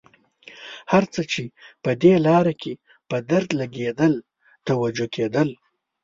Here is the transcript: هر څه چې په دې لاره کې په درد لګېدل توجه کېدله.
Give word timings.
هر 0.91 1.03
څه 1.13 1.21
چې 1.31 1.43
په 1.83 1.91
دې 2.01 2.13
لاره 2.27 2.53
کې 2.61 2.73
په 3.09 3.17
درد 3.29 3.49
لګېدل 3.61 4.13
توجه 4.67 5.07
کېدله. 5.15 5.55